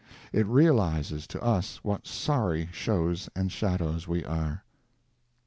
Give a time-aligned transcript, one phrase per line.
[0.33, 4.63] It realizes to us what sorry shows and shadows we are.